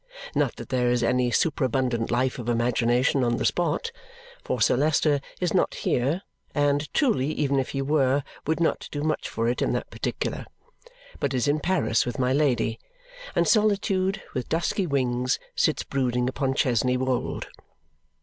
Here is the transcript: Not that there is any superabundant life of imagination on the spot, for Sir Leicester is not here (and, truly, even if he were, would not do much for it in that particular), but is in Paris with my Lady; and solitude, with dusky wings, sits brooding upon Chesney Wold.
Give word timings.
Not 0.33 0.55
that 0.55 0.69
there 0.69 0.89
is 0.89 1.03
any 1.03 1.29
superabundant 1.29 2.09
life 2.09 2.39
of 2.39 2.49
imagination 2.49 3.23
on 3.23 3.37
the 3.37 3.45
spot, 3.45 3.91
for 4.43 4.59
Sir 4.59 4.75
Leicester 4.75 5.21
is 5.39 5.53
not 5.53 5.75
here 5.75 6.23
(and, 6.55 6.91
truly, 6.91 7.27
even 7.33 7.59
if 7.59 7.69
he 7.69 7.83
were, 7.83 8.23
would 8.47 8.59
not 8.59 8.89
do 8.91 9.03
much 9.03 9.29
for 9.29 9.47
it 9.47 9.61
in 9.61 9.73
that 9.73 9.91
particular), 9.91 10.47
but 11.19 11.35
is 11.35 11.47
in 11.47 11.59
Paris 11.59 12.03
with 12.03 12.17
my 12.17 12.33
Lady; 12.33 12.79
and 13.35 13.47
solitude, 13.47 14.23
with 14.33 14.49
dusky 14.49 14.87
wings, 14.87 15.37
sits 15.55 15.83
brooding 15.83 16.27
upon 16.27 16.55
Chesney 16.55 16.97
Wold. 16.97 17.49